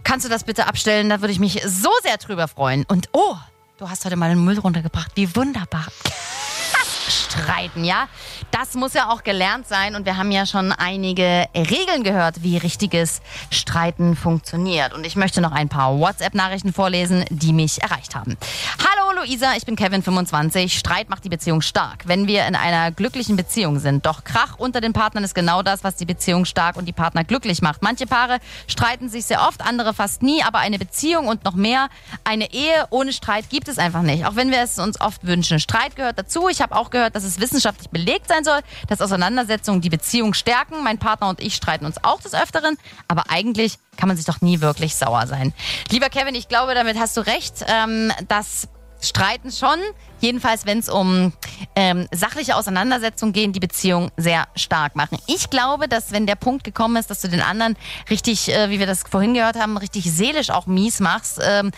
[0.08, 1.10] Kannst du das bitte abstellen?
[1.10, 2.86] Da würde ich mich so sehr drüber freuen.
[2.88, 3.36] Und oh,
[3.78, 5.12] du hast heute mal den Müll runtergebracht.
[5.16, 5.86] Wie wunderbar.
[7.28, 8.08] Streiten, ja?
[8.52, 12.58] Das muss ja auch gelernt sein und wir haben ja schon einige Regeln gehört, wie
[12.58, 14.94] richtiges Streiten funktioniert.
[14.94, 18.38] Und ich möchte noch ein paar WhatsApp-Nachrichten vorlesen, die mich erreicht haben.
[18.80, 20.78] Hallo Luisa, ich bin Kevin 25.
[20.78, 24.06] Streit macht die Beziehung stark, wenn wir in einer glücklichen Beziehung sind.
[24.06, 27.24] Doch Krach unter den Partnern ist genau das, was die Beziehung stark und die Partner
[27.24, 27.82] glücklich macht.
[27.82, 28.38] Manche Paare
[28.68, 31.90] streiten sich sehr oft, andere fast nie, aber eine Beziehung und noch mehr,
[32.24, 34.26] eine Ehe ohne Streit gibt es einfach nicht.
[34.26, 35.60] Auch wenn wir es uns oft wünschen.
[35.60, 36.48] Streit gehört dazu.
[36.48, 40.84] Ich habe auch gehört, dass es wissenschaftlich belegt sein soll, dass Auseinandersetzungen die Beziehung stärken.
[40.84, 44.42] Mein Partner und ich streiten uns auch des Öfteren, aber eigentlich kann man sich doch
[44.42, 45.54] nie wirklich sauer sein.
[45.90, 48.70] Lieber Kevin, ich glaube, damit hast du recht, ähm, dass
[49.02, 49.80] Streiten schon
[50.20, 51.32] Jedenfalls, wenn es um
[51.76, 55.18] ähm, sachliche Auseinandersetzungen geht, die Beziehung sehr stark machen.
[55.28, 57.78] Ich glaube, dass wenn der Punkt gekommen ist, dass du den anderen
[58.10, 61.72] richtig, äh, wie wir das vorhin gehört haben, richtig seelisch auch mies machst, ähm,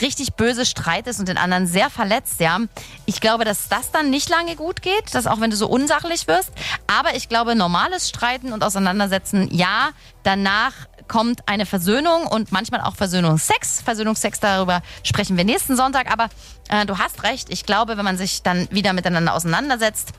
[0.00, 2.58] richtig böse streitest und den anderen sehr verletzt, ja.
[3.06, 6.28] Ich glaube, dass das dann nicht lange gut geht, dass auch wenn du so unsachlich
[6.28, 6.52] wirst.
[6.86, 9.90] Aber ich glaube, normales Streiten und Auseinandersetzen, ja,
[10.22, 10.72] danach
[11.10, 13.82] kommt eine Versöhnung und manchmal auch Versöhnungsex.
[13.82, 16.10] Versöhnungsex, darüber sprechen wir nächsten Sonntag.
[16.10, 16.28] Aber
[16.68, 17.48] äh, du hast recht.
[17.50, 20.12] Ich glaube, wenn man sich dann wieder miteinander auseinandersetzt,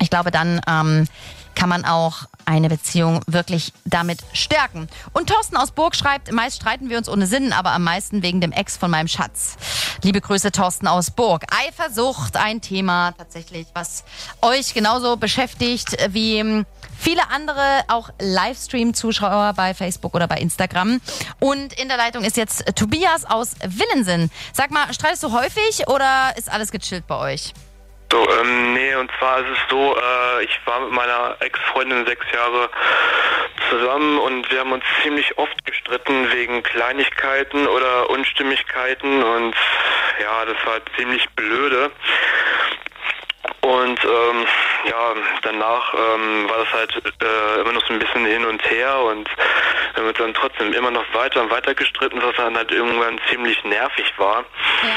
[0.00, 1.06] ich glaube, dann ähm,
[1.58, 4.88] kann man auch eine Beziehung wirklich damit stärken.
[5.12, 8.40] Und Thorsten aus Burg schreibt, meist streiten wir uns ohne Sinn, aber am meisten wegen
[8.40, 9.56] dem Ex von meinem Schatz.
[10.02, 11.42] Liebe Grüße, Thorsten aus Burg.
[11.50, 14.04] Eifersucht, ein Thema tatsächlich, was
[14.40, 16.64] euch genauso beschäftigt wie
[16.96, 21.00] viele andere, auch Livestream-Zuschauer bei Facebook oder bei Instagram.
[21.40, 24.30] Und in der Leitung ist jetzt Tobias aus Willensinn.
[24.52, 27.52] Sag mal, streitest du häufig oder ist alles gechillt bei euch?
[28.10, 32.24] So, ähm, nee, und zwar ist es so, äh, ich war mit meiner Ex-Freundin sechs
[32.32, 32.70] Jahre
[33.68, 39.54] zusammen und wir haben uns ziemlich oft gestritten wegen Kleinigkeiten oder Unstimmigkeiten und
[40.22, 41.90] ja, das war ziemlich blöde.
[43.60, 44.46] Und ähm,
[44.88, 48.98] ja, danach ähm, war das halt äh, immer noch so ein bisschen hin und her
[49.00, 52.70] und wir haben uns dann trotzdem immer noch weiter und weiter gestritten, was dann halt
[52.70, 54.44] irgendwann ziemlich nervig war.
[54.82, 54.88] Ja.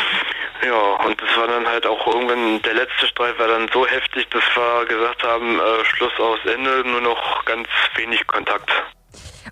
[0.65, 4.27] Ja, und das war dann halt auch irgendwann, der letzte Streit war dann so heftig,
[4.29, 8.69] dass wir gesagt haben, äh, Schluss aus Ende, nur noch ganz wenig Kontakt.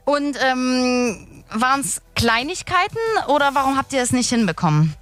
[0.06, 4.96] Und ähm, waren es Kleinigkeiten oder warum habt ihr es nicht hinbekommen?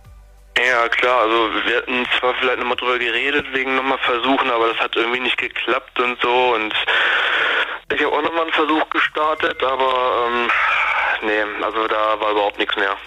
[0.57, 4.79] Ja, klar, also wir hatten zwar vielleicht nochmal drüber geredet, wegen nochmal versuchen, aber das
[4.79, 6.73] hat irgendwie nicht geklappt und so und
[7.93, 10.49] ich habe auch nochmal einen Versuch gestartet, aber ähm,
[11.21, 12.97] nee, also da war überhaupt nichts mehr.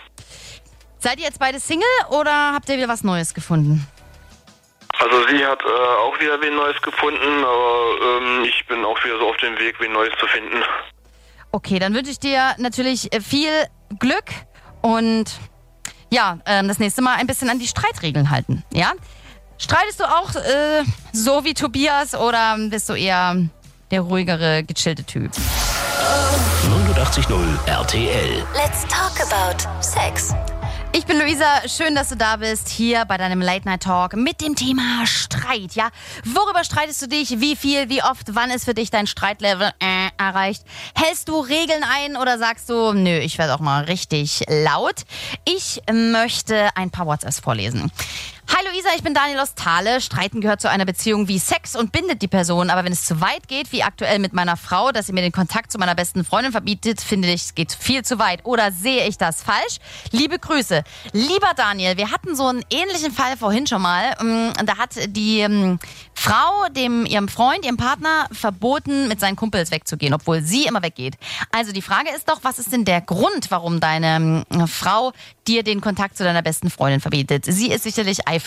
[1.01, 3.87] Seid ihr jetzt beide Single oder habt ihr wieder was Neues gefunden?
[4.99, 9.19] Also sie hat äh, auch wieder wen Neues gefunden, aber ähm, ich bin auch wieder
[9.19, 10.63] so auf dem Weg, wen Neues zu finden.
[11.53, 13.51] Okay, dann wünsche ich dir natürlich äh, viel
[13.99, 14.27] Glück
[14.83, 15.25] und
[16.11, 18.63] ja, ähm, das nächste Mal ein bisschen an die Streitregeln halten.
[18.73, 18.93] Ja?
[19.57, 20.83] Streitest du auch äh,
[21.13, 23.37] so wie Tobias oder bist du eher
[23.91, 25.33] der ruhigere, gechillte Typ?
[26.93, 28.47] 89.0 RTL.
[28.55, 30.35] Let's talk about Sex.
[30.93, 34.41] Ich bin Luisa, schön, dass du da bist, hier bei deinem Late Night Talk mit
[34.41, 35.91] dem Thema Streit, ja?
[36.25, 37.41] Worüber streitest du dich?
[37.41, 40.65] Wie viel, wie oft, wann ist für dich dein Streitlevel äh, erreicht?
[40.97, 45.05] Hältst du Regeln ein oder sagst du, nö, ich werde auch mal richtig laut?
[45.45, 47.93] Ich möchte ein paar WhatsApps vorlesen.
[48.53, 50.01] Hi Luisa, ich bin Daniel aus Thale.
[50.01, 52.69] Streiten gehört zu einer Beziehung wie Sex und bindet die Person.
[52.69, 55.31] Aber wenn es zu weit geht, wie aktuell mit meiner Frau, dass sie mir den
[55.31, 58.45] Kontakt zu meiner besten Freundin verbietet, finde ich, es geht viel zu weit.
[58.45, 59.77] Oder sehe ich das falsch?
[60.11, 60.83] Liebe Grüße.
[61.13, 64.17] Lieber Daniel, wir hatten so einen ähnlichen Fall vorhin schon mal.
[64.21, 65.79] Mm, Da hat die ähm,
[66.13, 71.15] Frau dem ihrem Freund, ihrem Partner verboten, mit seinen Kumpels wegzugehen, obwohl sie immer weggeht.
[71.53, 75.13] Also die Frage ist doch, was ist denn der Grund, warum deine ähm, Frau
[75.47, 77.45] dir den Kontakt zu deiner besten Freundin verbietet?
[77.47, 78.40] Sie ist sicherlich eifersüchtig.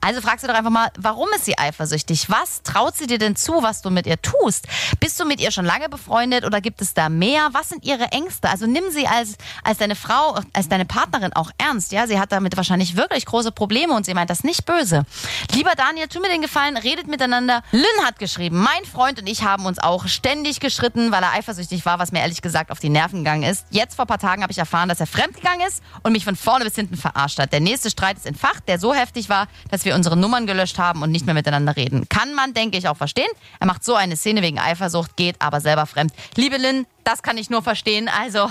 [0.00, 2.30] Also fragst du doch einfach mal, warum ist sie eifersüchtig?
[2.30, 4.68] Was traut sie dir denn zu, was du mit ihr tust?
[5.00, 7.48] Bist du mit ihr schon lange befreundet oder gibt es da mehr?
[7.52, 8.48] Was sind ihre Ängste?
[8.48, 11.90] Also nimm sie als, als deine Frau, als deine Partnerin auch ernst.
[11.90, 15.06] Ja, sie hat damit wahrscheinlich wirklich große Probleme und sie meint das nicht böse.
[15.52, 17.62] Lieber Daniel, tu mir den Gefallen, redet miteinander.
[17.72, 21.84] Lynn hat geschrieben, mein Freund und ich haben uns auch ständig gestritten, weil er eifersüchtig
[21.84, 23.66] war, was mir ehrlich gesagt auf die Nerven gegangen ist.
[23.70, 26.36] Jetzt vor ein paar Tagen habe ich erfahren, dass er fremdgegangen ist und mich von
[26.36, 27.52] vorne bis hinten verarscht hat.
[27.52, 31.02] Der nächste Streit ist entfacht, der so heftig war, dass wir unsere Nummern gelöscht haben
[31.02, 32.08] und nicht mehr miteinander reden.
[32.08, 33.28] Kann man, denke ich, auch verstehen.
[33.60, 36.12] Er macht so eine Szene wegen Eifersucht, geht aber selber fremd.
[36.36, 38.08] Liebe Lynn, das kann ich nur verstehen.
[38.08, 38.50] Also,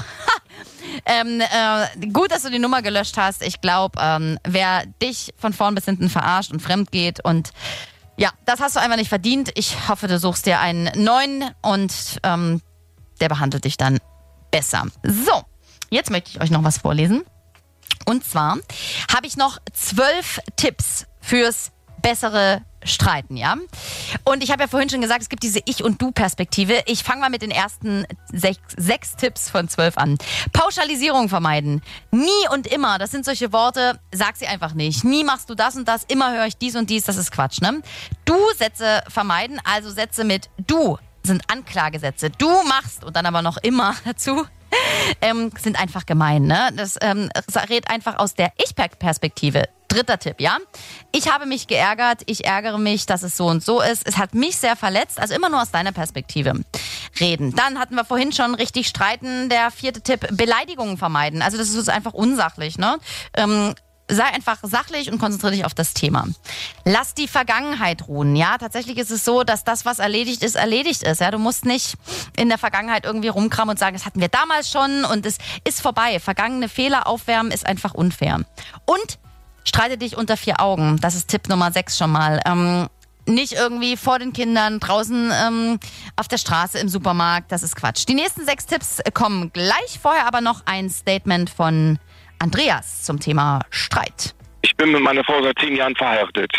[1.06, 3.42] ähm, äh, gut, dass du die Nummer gelöscht hast.
[3.44, 7.52] Ich glaube, ähm, wer dich von vorn bis hinten verarscht und fremd geht und
[8.18, 9.52] ja, das hast du einfach nicht verdient.
[9.56, 12.62] Ich hoffe, du suchst dir einen neuen und ähm,
[13.20, 14.00] der behandelt dich dann
[14.52, 14.86] besser.
[15.04, 15.44] So,
[15.90, 17.24] jetzt möchte ich euch noch was vorlesen.
[18.06, 18.58] Und zwar
[19.14, 23.56] habe ich noch zwölf Tipps fürs bessere Streiten, ja?
[24.24, 26.84] Und ich habe ja vorhin schon gesagt, es gibt diese Ich- und Du-Perspektive.
[26.86, 30.18] Ich fange mal mit den ersten sechs, sechs Tipps von zwölf an.
[30.54, 31.82] Pauschalisierung vermeiden.
[32.12, 35.04] Nie und immer, das sind solche Worte, sag sie einfach nicht.
[35.04, 37.62] Nie machst du das und das, immer höre ich dies und dies, das ist Quatsch,
[37.62, 37.82] ne?
[38.26, 42.30] Du-Sätze vermeiden, also Sätze mit du sind Anklagesätze.
[42.30, 44.46] Du machst und dann aber noch immer dazu
[45.22, 46.44] ähm, sind einfach gemein.
[46.44, 46.70] Ne?
[46.76, 47.30] Das ähm,
[47.70, 49.64] redet einfach aus der Ich-Perspektive.
[49.88, 50.58] Dritter Tipp, ja.
[51.14, 54.06] Ich habe mich geärgert, ich ärgere mich, dass es so und so ist.
[54.06, 56.54] Es hat mich sehr verletzt, also immer nur aus deiner Perspektive
[57.20, 57.56] reden.
[57.56, 59.48] Dann hatten wir vorhin schon richtig streiten.
[59.48, 61.42] Der vierte Tipp, Beleidigungen vermeiden.
[61.42, 62.98] Also das ist einfach unsachlich, ne?
[63.36, 63.74] Ähm,
[64.08, 66.28] sei einfach sachlich und konzentriere dich auf das Thema.
[66.84, 68.36] Lass die Vergangenheit ruhen.
[68.36, 71.22] Ja, tatsächlich ist es so, dass das, was erledigt ist, erledigt ist.
[71.22, 71.96] Ja, du musst nicht
[72.38, 75.82] in der Vergangenheit irgendwie rumkramen und sagen, das hatten wir damals schon und es ist
[75.82, 76.20] vorbei.
[76.20, 78.42] Vergangene Fehler aufwärmen ist einfach unfair.
[78.86, 79.20] Und
[79.64, 81.00] streite dich unter vier Augen.
[81.00, 82.40] Das ist Tipp Nummer sechs schon mal.
[82.46, 82.88] Ähm,
[83.28, 85.80] nicht irgendwie vor den Kindern, draußen ähm,
[86.16, 87.52] auf der Straße, im Supermarkt.
[87.52, 88.06] Das ist Quatsch.
[88.08, 90.00] Die nächsten sechs Tipps kommen gleich.
[90.00, 91.98] Vorher aber noch ein Statement von
[92.46, 94.36] Andreas zum Thema Streit.
[94.62, 96.52] Ich bin mit meiner Frau seit zehn Jahren verheiratet.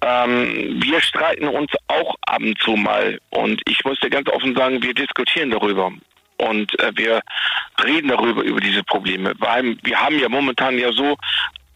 [0.00, 3.16] Ähm, wir streiten uns auch ab und zu mal.
[3.30, 5.92] Und ich muss dir ganz offen sagen, wir diskutieren darüber.
[6.38, 7.20] Und äh, wir
[7.84, 9.32] reden darüber, über diese Probleme.
[9.38, 11.16] Weil wir haben ja momentan ja so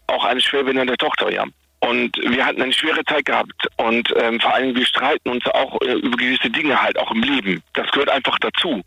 [0.07, 1.45] auch eine schwerbehinderte Tochter, ja.
[1.85, 3.67] Und wir hatten eine schwere Zeit gehabt.
[3.77, 7.21] Und ähm, vor allem, wir streiten uns auch äh, über gewisse Dinge halt, auch im
[7.21, 7.61] Leben.
[7.73, 8.83] Das gehört einfach dazu.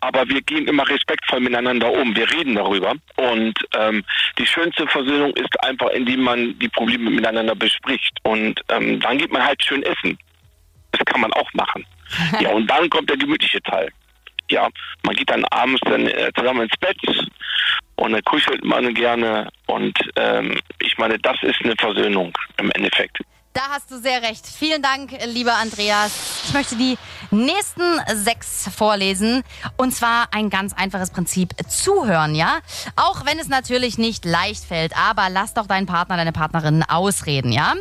[0.00, 2.16] Aber wir gehen immer respektvoll miteinander um.
[2.16, 2.94] Wir reden darüber.
[3.16, 4.02] Und ähm,
[4.38, 8.16] die schönste Versöhnung ist einfach, indem man die Probleme miteinander bespricht.
[8.22, 10.18] Und ähm, dann geht man halt schön essen.
[10.92, 11.84] Das kann man auch machen.
[12.40, 13.90] ja, und dann kommt der gemütliche Teil.
[14.50, 14.68] Ja,
[15.02, 16.96] man geht dann abends dann äh, zusammen ins Bett
[17.96, 23.18] und dann kuschelt man gerne und ähm, ich meine, das ist eine Versöhnung im Endeffekt.
[23.58, 24.46] Da hast du sehr recht.
[24.46, 26.44] Vielen Dank, lieber Andreas.
[26.44, 26.96] Ich möchte die
[27.32, 27.82] nächsten
[28.14, 29.42] sechs vorlesen.
[29.76, 31.54] Und zwar ein ganz einfaches Prinzip.
[31.68, 32.60] Zuhören, ja?
[32.94, 34.96] Auch wenn es natürlich nicht leicht fällt.
[34.96, 37.74] Aber lass doch deinen Partner, deine Partnerin ausreden, ja?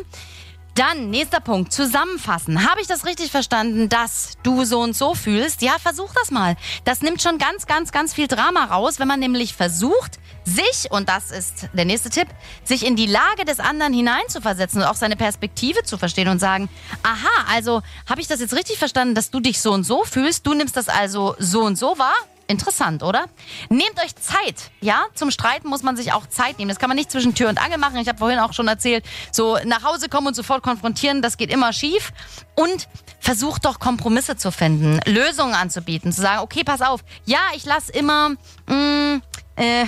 [0.78, 2.70] Dann, nächster Punkt, zusammenfassen.
[2.70, 5.64] Habe ich das richtig verstanden, dass du so und so fühlst?
[5.64, 6.56] Ja, versuch das mal.
[6.86, 11.10] Das nimmt schon ganz, ganz, ganz viel Drama raus, wenn man nämlich versucht, sich, und
[11.10, 12.28] das ist der nächste Tipp,
[12.64, 16.70] sich in die Lage des anderen hineinzuversetzen und auch seine Perspektive zu verstehen und sagen,
[17.02, 20.46] aha, also habe ich das jetzt richtig verstanden, dass du dich so und so fühlst,
[20.46, 22.14] du nimmst das also so und so wahr?
[22.48, 23.26] Interessant, oder?
[23.70, 25.04] Nehmt euch Zeit, ja?
[25.16, 26.70] Zum Streiten muss man sich auch Zeit nehmen.
[26.70, 27.98] Das kann man nicht zwischen Tür und Angel machen.
[27.98, 31.52] Ich habe vorhin auch schon erzählt, so nach Hause kommen und sofort konfrontieren, das geht
[31.52, 32.14] immer schief.
[32.56, 32.88] Und
[33.20, 37.92] versucht doch Kompromisse zu finden, Lösungen anzubieten, zu sagen, okay, pass auf, ja, ich lasse
[37.92, 38.30] immer
[38.68, 39.20] mh,
[39.58, 39.86] äh,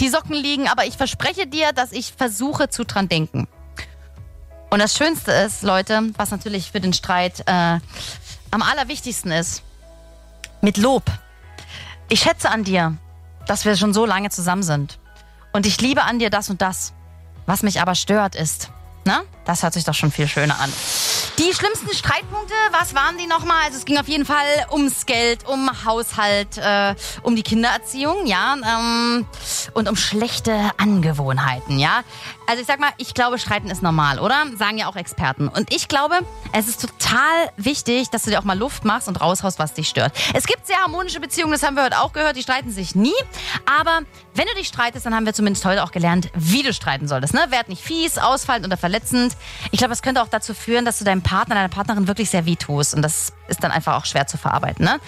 [0.00, 3.48] die Socken liegen, aber ich verspreche dir, dass ich versuche zu dran denken.
[4.70, 7.78] Und das Schönste ist, Leute, was natürlich für den Streit äh,
[8.50, 9.62] am allerwichtigsten ist,
[10.60, 11.04] mit Lob.
[12.08, 12.96] Ich schätze an dir,
[13.46, 14.98] dass wir schon so lange zusammen sind.
[15.52, 16.92] Und ich liebe an dir das und das.
[17.46, 18.70] Was mich aber stört ist,
[19.04, 20.72] na, das hört sich doch schon viel schöner an.
[21.38, 23.64] Die schlimmsten Streitpunkte, was waren die nochmal?
[23.66, 28.54] Also es ging auf jeden Fall ums Geld, um Haushalt, äh, um die Kindererziehung, ja,
[28.54, 29.26] ähm,
[29.74, 32.02] und um schlechte Angewohnheiten, ja.
[32.46, 34.44] Also ich sag mal, ich glaube, Streiten ist normal, oder?
[34.56, 35.48] Sagen ja auch Experten.
[35.48, 36.16] Und ich glaube,
[36.52, 39.88] es ist total wichtig, dass du dir auch mal Luft machst und raushaust, was dich
[39.88, 40.12] stört.
[40.34, 43.14] Es gibt sehr harmonische Beziehungen, das haben wir heute auch gehört, die streiten sich nie.
[43.80, 44.00] Aber
[44.34, 47.34] wenn du dich streitest, dann haben wir zumindest heute auch gelernt, wie du streiten solltest.
[47.34, 47.46] Ne?
[47.48, 49.36] Werd nicht fies, ausfallend oder verletzend.
[49.70, 52.44] Ich glaube, es könnte auch dazu führen, dass du deinem Partner, deiner Partnerin wirklich sehr
[52.44, 52.94] weh tust.
[52.94, 54.84] Und das ist dann einfach auch schwer zu verarbeiten.
[54.84, 54.98] Ne?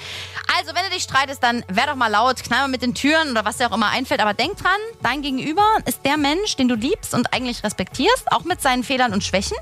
[0.58, 3.30] Also, wenn du dich streitest, dann wär doch mal laut, knall mal mit den Türen
[3.30, 4.20] oder was dir auch immer einfällt.
[4.20, 8.44] Aber denk dran, dein Gegenüber ist der Mensch, den du liebst und eigentlich respektierst, auch
[8.44, 9.56] mit seinen Fehlern und Schwächen.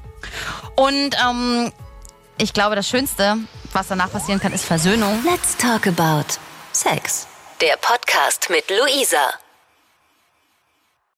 [0.76, 1.72] Und ähm,
[2.38, 3.36] ich glaube, das Schönste,
[3.72, 5.22] was danach passieren kann, ist Versöhnung.
[5.24, 6.34] Let's talk about
[6.72, 7.26] Sex.
[7.60, 9.43] Der Podcast mit Luisa.